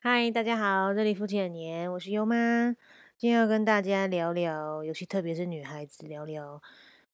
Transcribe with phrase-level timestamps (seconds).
[0.00, 2.72] 嗨，大家好，这里父亲的年，我是优妈。
[3.16, 6.62] 今天要跟大家聊聊，尤其特别是女孩子聊聊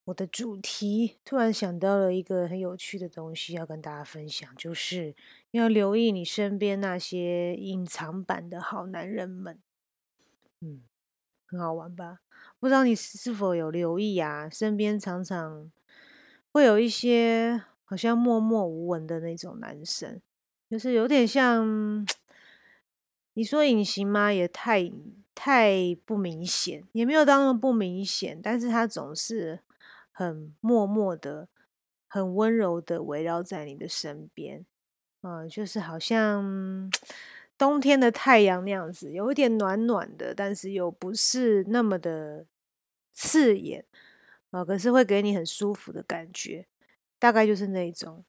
[0.04, 1.16] 我的主题。
[1.24, 5.16] 突然想到了一个很有趣的东西要跟大家分享，就是
[5.52, 9.58] 要留意你身边那些隐藏版的好男人们。
[10.60, 10.82] 嗯，
[11.46, 12.18] 很好玩吧？
[12.60, 14.50] 不知道你是否有留意啊？
[14.50, 15.72] 身边常常
[16.52, 20.20] 会有一些好像默默无闻的那种男生，
[20.68, 22.06] 就是有点像。
[23.34, 24.32] 你说隐形吗？
[24.32, 24.90] 也太
[25.34, 28.40] 太不明显，也没有到那么不明显。
[28.40, 29.60] 但是他总是
[30.12, 31.48] 很默默的、
[32.06, 34.64] 很温柔的围绕在你的身边，
[35.22, 36.88] 嗯，就是好像
[37.58, 42.46] 冬天的太阳那样子，有一点暖暖的，但是又不是那么的
[43.12, 43.84] 刺眼
[44.50, 46.66] 啊，可是会给你很舒服的感觉，
[47.18, 48.24] 大概就是那种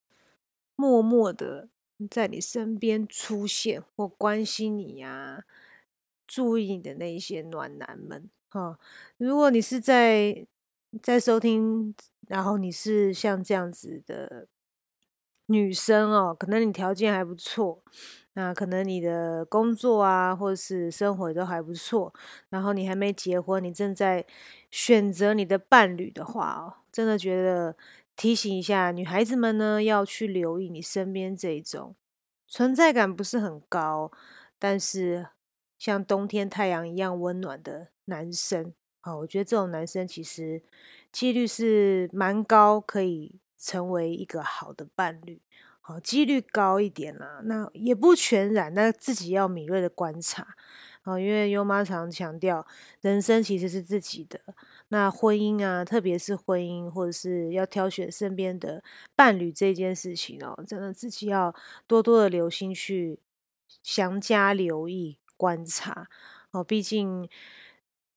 [0.76, 1.70] 默默的。
[2.10, 5.44] 在你身边出现或关心你呀，
[6.28, 8.78] 注意你的那些暖男们哈。
[9.18, 10.46] 如果你是在
[11.02, 11.96] 在收听，
[12.28, 14.48] 然后你是像这样子的
[15.48, 17.82] 女生哦，可能你条件还不错，
[18.34, 22.14] 那可能你的工作啊，或者是生活都还不错，
[22.50, 24.26] 然后你还没结婚，你正在
[24.70, 27.76] 选择你的伴侣的话哦，真的觉得。
[28.16, 31.96] 提醒一下女孩子们呢，要去留意你身边这种
[32.48, 34.12] 存在感不是很高，
[34.58, 35.28] 但是
[35.78, 40.64] 像冬天太阳一样温暖的男生啊，我觉得这种男生其实
[41.12, 45.42] 几率是蛮高，可以成为一个好的伴侣，
[45.82, 47.42] 好几率高一点啦。
[47.44, 50.56] 那也不全然，那自己要敏锐的观察。
[51.06, 52.66] 哦，因为优妈常强调，
[53.02, 54.40] 人生其实是自己的。
[54.88, 58.84] 那婚姻啊，特别是婚姻，或者是要挑选身边的
[59.16, 63.20] 伴侣这件事情哦，真的自己要多多的留心去
[63.84, 66.08] 详加留意观察
[66.50, 66.64] 哦。
[66.64, 67.30] 毕竟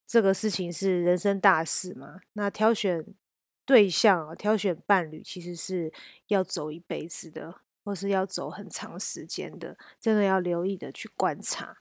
[0.07, 2.21] 这个事情是人生大事嘛。
[2.33, 3.05] 那挑选
[3.67, 5.93] 对象啊、挑选伴侣，其实是
[6.29, 7.55] 要走一辈子的，
[7.85, 11.77] 或是要走很长时间的，真的要留意的去观察。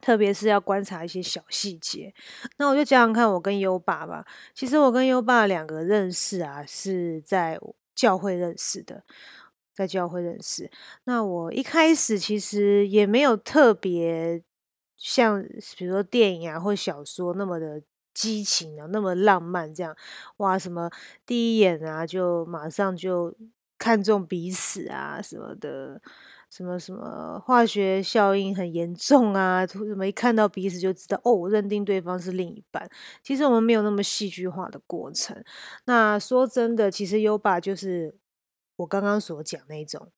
[0.00, 2.14] 特别是要观察一些小细节，
[2.56, 4.24] 那我就讲讲看，我跟优爸吧。
[4.54, 7.58] 其实我跟优爸两个认识啊，是在
[7.94, 9.02] 教会认识的，
[9.74, 10.70] 在教会认识。
[11.04, 14.40] 那我一开始其实也没有特别
[14.96, 15.44] 像，
[15.76, 17.82] 比如说电影啊或小说那么的
[18.14, 19.96] 激情啊，那么浪漫这样。
[20.36, 20.88] 哇，什么
[21.26, 23.34] 第一眼啊就马上就
[23.76, 26.00] 看中彼此啊什么的。
[26.50, 29.66] 什么什么化学效应很严重啊？
[29.66, 31.48] 怎么一看到彼此就知道哦？
[31.48, 32.88] 认定对方是另一半。
[33.22, 35.44] 其实我们没有那么戏剧化的过程。
[35.84, 38.16] 那说真的，其实优爸就是
[38.76, 40.10] 我刚刚所讲那种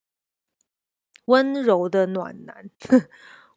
[1.27, 2.71] 温柔的暖男，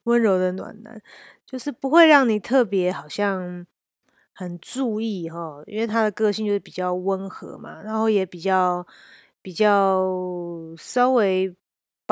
[0.04, 1.02] 温柔的暖男，
[1.46, 3.66] 就是不会让你特别好像
[4.34, 8.86] 很注意哈，因为他的个性就是比较温和嘛，然后也比较
[9.44, 10.04] 比较
[10.78, 11.56] 稍微。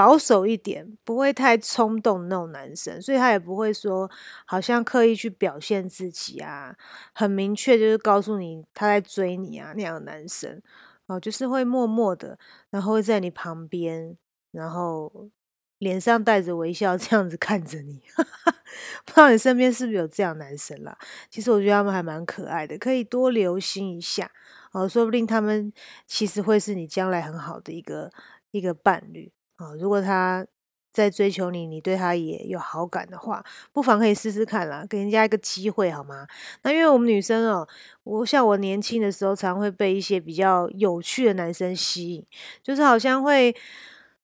[0.01, 4.09] 保守一点，不会太冲动那种男生，所以他也不会说
[4.47, 6.75] 好像刻意去表现自己啊，
[7.13, 10.59] 很明确就是告诉你他在追你啊那样的男生
[11.05, 12.39] 哦，就是会默默的，
[12.71, 14.17] 然后会在你旁边，
[14.51, 15.29] 然后
[15.77, 18.01] 脸上带着微笑这样子看着你，
[19.05, 20.97] 不知道你身边是不是有这样男生啦？
[21.29, 24.31] 其实我觉得他们还蛮可爱的，可以多留心一下
[24.71, 25.71] 哦，说不定他们
[26.07, 28.09] 其实会是你将来很好的一个
[28.49, 29.31] 一个伴侣。
[29.61, 30.45] 啊，如果他
[30.93, 33.41] 在追求你，你对他也有好感的话，
[33.71, 36.27] 不妨可以试试看啦，给人家一个机会好吗？
[36.63, 37.65] 那因为我们女生哦，
[38.03, 42.25] 我像我年轻的时候，常会被一些比较有趣的男生吸引，
[42.61, 43.55] 就是好像会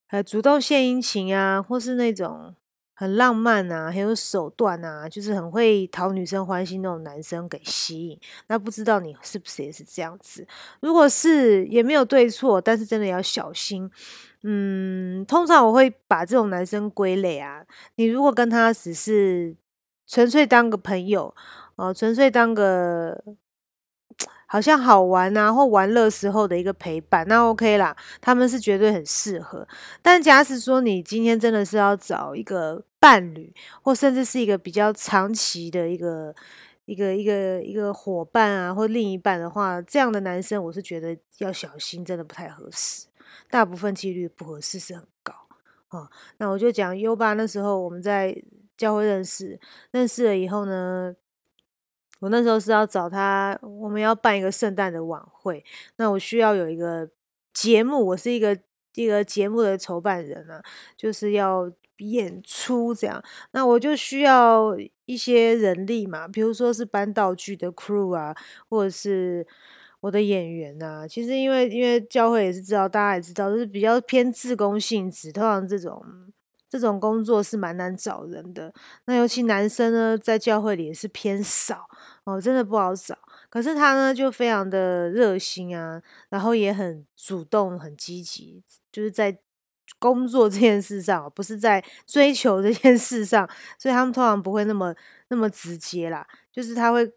[0.08, 2.54] 呃主动献殷勤啊，或是那种
[2.92, 8.20] 很浪漫啊，很有手段啊，就是很会讨女生欢心那种男生给吸引。
[8.48, 10.46] 那不知道你是不是也是这样子？
[10.80, 13.90] 如果是，也没有对错，但是真的要小心。
[14.42, 17.64] 嗯，通常我会把这种男生归类啊。
[17.96, 19.56] 你如果跟他只是
[20.06, 21.34] 纯粹当个朋友
[21.74, 23.20] 哦，纯粹当个
[24.46, 29.66] 好像好玩啊或玩乐时候的一个陪伴，那 OK 啦，他们是绝对很适合。
[30.00, 33.52] 但假使说你今天真的是要找一个伴侣，
[33.82, 36.32] 或甚至是一个比较长期的一个
[36.86, 43.07] 一个一个一个伙伴啊，或另一半的话，这样的男生我是觉得要小心，真的不太合适。
[43.50, 45.34] 大部分几率不合适是很高
[45.90, 46.10] 哦。
[46.38, 48.40] 那我就讲优爸那时候我们在
[48.76, 49.58] 教会认识，
[49.90, 51.14] 认识了以后呢，
[52.20, 55.64] 我那时候是要找他，我们要办一个圣诞的晚会，
[55.96, 57.10] 那我需要有一个
[57.52, 58.58] 节目，我是一个
[58.94, 60.62] 一个节目的筹办人啊，
[60.96, 64.76] 就是要演出这样，那我就需要
[65.06, 68.36] 一些人力嘛，比如说是搬道具的 crew 啊，
[68.68, 69.44] 或者是
[70.00, 71.06] 我的演员啊。
[71.06, 76.02] 其实因为因为教会也是知道，大家也知道，就是比较偏自工性质，通常这种
[76.68, 78.72] 这种工作是蛮难找人的。
[79.06, 81.88] 那尤其男生呢，在教会里也是偏少
[82.24, 83.18] 哦，真的不好找。
[83.50, 88.62] 可是他呢，就非常的热心啊，然后也很主动、很积极，
[88.92, 89.38] 就是在。
[89.98, 93.48] 工作这件事上，不是在追求这件事上，
[93.78, 94.94] 所以他们通常不会那么
[95.28, 96.24] 那么直接啦。
[96.52, 97.10] 就是他会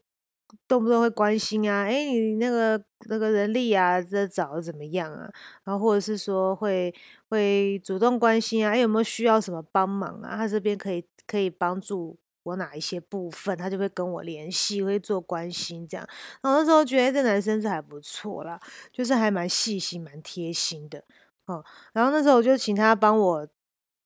[0.67, 5.29] 动不动会关心啊，哎，你那个那个人力啊，这找的怎么样啊？
[5.63, 6.93] 然后或者是说会
[7.29, 10.35] 会主动关心啊，哎，有没有需要什么帮忙啊？
[10.37, 16.07] 他这边可以可以帮助我哪一些部分，他就会跟我联系，会做关心这样。
[16.41, 18.59] 然后那时候觉得这男生是还不错啦，
[18.91, 21.03] 就是还蛮细心、蛮贴心的。
[21.45, 21.63] 哦，
[21.93, 23.47] 然后那时候我就请他帮我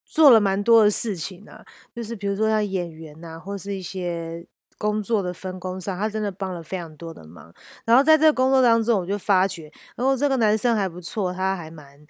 [0.05, 1.65] 做了蛮多的事情啊，
[1.95, 4.45] 就是比如说像演员呐，或是一些
[4.77, 7.53] 工作的分工上，他真的帮了非常多的忙。
[7.85, 12.05] 然后在这个工作当中，我就发觉，然后这个男生还不错，他还蛮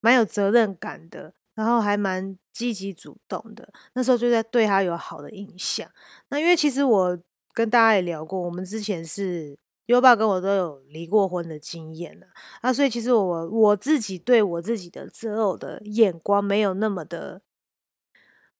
[0.00, 3.68] 蛮有责任感的，然后还蛮积极主动的。
[3.94, 5.88] 那时候就在对他有好的印象。
[6.28, 7.18] 那因为其实我
[7.52, 9.58] 跟大家也聊过，我们之前是。
[9.88, 12.26] 优爸跟我都有离过婚的经验了，
[12.62, 17.42] 啊，所以其实我我自己对我自己的择偶的眼光没有那么的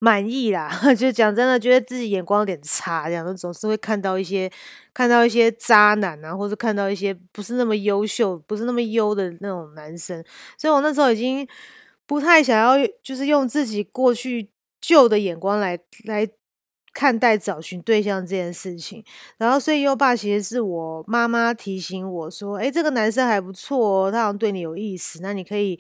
[0.05, 4.51] 满意啦， 就讲真的，觉得自己眼光有点差，这样总是会看到一些
[4.93, 10.23] 看到一些渣男啊，或者看到一些不是那么优秀、不是那么优的那种男生，
[10.59, 11.49] 所以我那时候已经
[12.07, 16.29] 不太想要，就是用自己过去旧的眼光来来。
[16.97, 19.05] 看待找寻对象这件事情，
[19.37, 25.77] 然后所以优爸其实是我妈妈提醒我说：“哎，这个男生还不错哦，他好像对你有意思，那你可以。”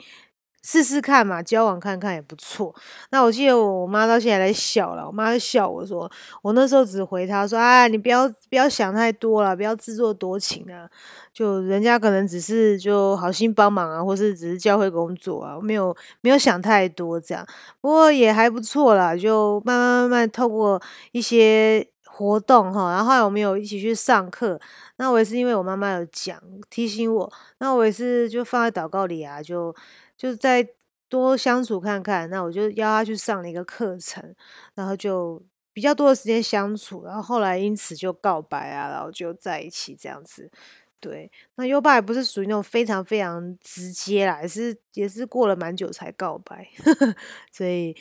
[0.66, 2.74] 试试看嘛，交往看看也不错。
[3.10, 10.88] 那我记得我妈到现在在笑了，我妈在笑我说，我那时候只回她说，哎，你不要不要想太多了，不要自作多情啊。
[11.34, 17.46] 就人家可能只是就好心帮忙啊，或是只是教会工作啊，没有没有想太多这样。
[17.82, 20.80] 不过也还不错啦，就慢慢慢慢透过
[21.12, 24.58] 一些活动哈，然后后来我们有一起去上课。
[24.96, 26.40] 那我也是因为我妈妈有讲
[26.70, 29.74] 提醒我，那我也是就放在祷告里啊，就。
[30.24, 30.66] 就再
[31.06, 34.34] 多相处看看，那我就邀他去上了一个课程，
[34.74, 35.42] 然后就
[35.74, 40.50] 比较多的时间相处，然后后来因此就告白啊，然后就在一起这样子。
[40.98, 46.66] 对，那优爸也不是属于那种非常非常直接啦，也是也是过了蛮久才告白，
[47.52, 47.94] 所以。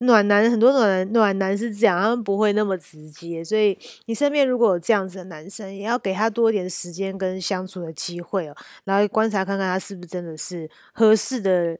[0.00, 3.76] 暖男很多暖男暖男是这样，他们不会那么直接，所以
[4.06, 11.78] 你身边如果有这样子的男生，也要给他多一点时间跟相处的机会哦，然后观察看看他是不是真的是合适的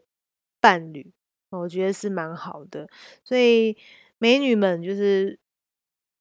[0.60, 1.12] 伴侣，
[1.50, 2.88] 我觉得是蛮好的。
[3.24, 3.76] 所以
[4.18, 5.38] 美女们就是。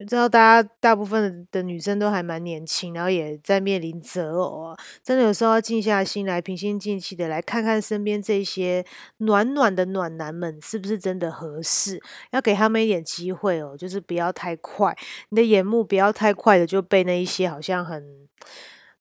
[0.06, 8.86] 知道大家大部分的女生都还蛮年轻，然后也在面临择偶啊，真的有时候要静下心来，平心静气的来看看身边这些
[9.18, 12.00] 暖暖的暖男们是不是真的合适，
[12.32, 14.96] 要给他们一点机会哦，就是不要太快，
[15.30, 18.04] 你的眼目不要太快的就被那一些好像很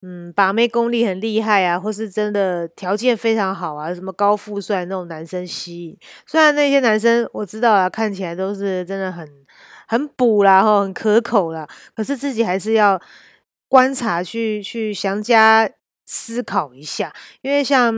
[0.01, 5.99] 嗯把妹功力很厉害啊，或是真的条件非常好啊，什么高富帅那种男生吸引。
[6.27, 9.29] 虽然那些男生我知道啊，看起来都是真的很。
[9.87, 11.67] 很补啦，吼，很可口啦。
[11.95, 13.01] 可是自己还是要
[13.69, 15.69] 观察，去去详加
[16.05, 17.13] 思考一下。
[17.43, 17.95] 因为像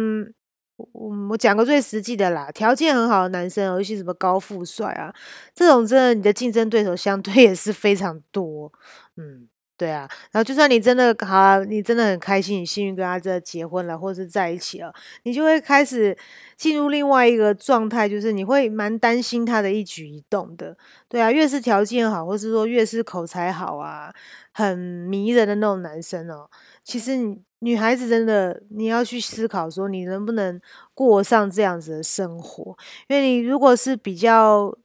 [0.76, 5.12] 我我讲个最实际的啦，条件很好的男生，尤其什么高富帅啊，
[5.54, 8.72] 这种真的你的竞争对手相对也是非常多，
[9.16, 9.48] 嗯。
[9.78, 14.92] 对啊，然后就算你真的好，你真的很开心，你幸运跟他这结婚了，或者是在一起了，
[15.22, 16.18] 你就会开始
[16.56, 20.76] 进入另外一个状态，就是你会蛮担心他的一举一动的。
[21.08, 24.12] 对啊，越是条件好，或是说越是口才好啊，
[24.52, 26.50] 很迷人的那种男生哦，
[26.82, 30.60] 其实你女孩子真的你要去思考说，你能不能
[30.92, 32.76] 过上这样子的生活？
[33.06, 34.76] 因为你如果是比较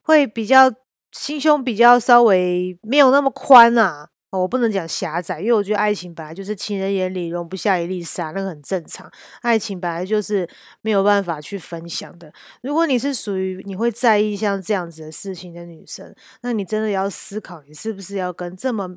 [0.00, 0.72] 会比较
[1.12, 4.08] 心胸比较稍微没有那么宽啊。
[4.30, 9.10] 我不能讲狭窄，因为我觉得爱情本来就是情人眼里容不下一粒沙，那个很正常。
[9.40, 10.48] 爱情本来就是
[10.82, 12.32] 没有办法去分享的。
[12.62, 18.96] 如果你是属于你会在意像这样子的事情的女生，那你真的要思考，你是不是要跟这么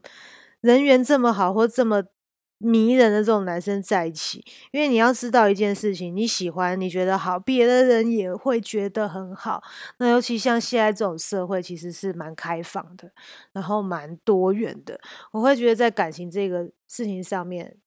[0.59, 2.03] 人缘这么好或这么。
[2.63, 9.62] 迷人的这种男生在一起，因为你要知道一件事情，你喜欢你觉得好，别的人也会觉得很好。
[9.98, 13.12] 那尤其像现在这种社会，其实是蛮开放的，
[13.51, 15.00] 然后蛮多元的。
[15.32, 17.77] 我会觉得在感情这个事情上面，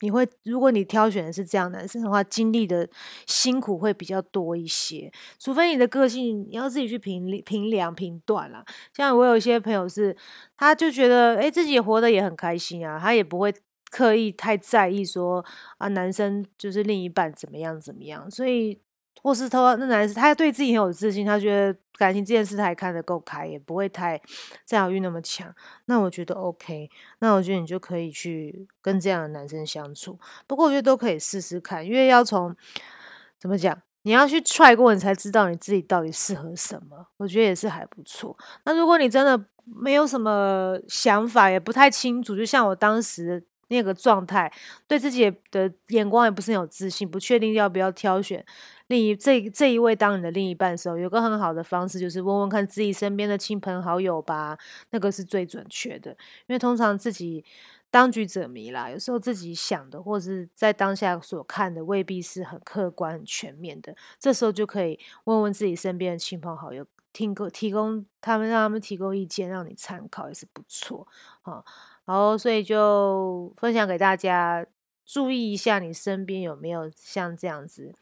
[0.00, 2.88] 你会，如果你挑选的是这样男生的话，经历的
[3.26, 5.12] 辛苦会比较多一些。
[5.38, 8.64] 除非你的个性，你要自己去评评量评断啦。
[8.96, 10.16] 像我有一些朋友是，
[10.56, 13.54] 他就觉得，哎，自己活得也很开心啊，他也不会
[13.92, 15.44] 刻意太在意说
[15.78, 18.80] 啊，男生就是另一半怎么样怎么样，所以。
[19.22, 24.20] 或是他那男生，他对自己很有自信，他觉得感情这件事他也看得够开，也不会太
[24.66, 25.54] 占有欲那么强。
[25.84, 30.18] 那我觉得 OK，那我觉得你就可以去跟这样的男生相处。
[30.48, 32.52] 不过我觉得都可以试试看，因为要从
[33.38, 37.06] 怎么讲，你要去踹过，你才知道你自己到底适合什么。
[37.18, 38.36] 我觉得也是还不错。
[38.64, 44.52] 那如果你真的没有什么想法，也不太清楚，就像我当时那个状态，
[44.86, 48.44] 对自己的眼光也不是很有自信，不确定要不要挑选。
[48.88, 54.58] 另一这这一位当你的另一半的时候，有个很好的方式就是问问看自己身边的亲朋好友吧，
[54.90, 56.10] 那个是最准确的。
[56.46, 57.42] 因为通常自己
[57.90, 63.96] 当局者迷啦，有时候自己想的或者是在当下所看的未必是很客观、很全面的。
[64.18, 71.06] 这时候就可以问问自己身边的亲朋好友，听个提供他们，让他们提供意见，让你参考也是不错
[71.42, 71.64] 啊。
[72.04, 74.66] 好所以就分享给大家，
[75.04, 77.94] 注意一下你身边有没有像这样子。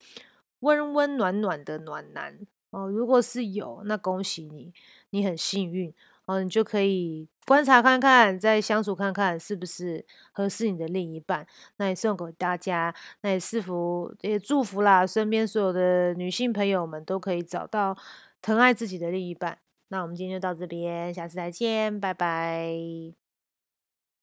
[0.60, 2.38] 温温暖暖的暖男
[2.70, 4.72] 哦，如果是有，那恭喜你，
[5.10, 5.92] 你很幸运
[6.26, 11.46] 哦，你就可以观察看看，再相处看看是不是合适你的另一半。
[11.78, 17.96] 那也送给大家，那也祝福也祝福啦，身边所有的女性朋友们都可以找到
[18.42, 19.58] 疼爱自己的另一半。
[19.88, 23.29] 那我们今天就到这边，下次再见，拜拜。